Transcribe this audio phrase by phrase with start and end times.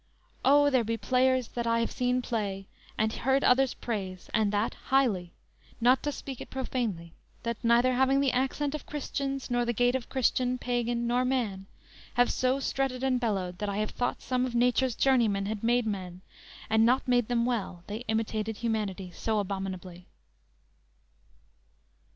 [0.43, 2.65] O, there be players that I have seen play,
[2.97, 5.31] And heard others praise, and that highly,
[5.79, 9.93] Not to speak it profanely, that neither Having the accent of Christians nor the Gait
[9.93, 11.67] of Christian, pagan, nor man,
[12.15, 15.85] have so Strutted and bellowed, that I have thought Some of nature's journeymen had made
[15.85, 16.21] men,
[16.67, 20.07] And not made them well, they imitated Humanity so abominably!"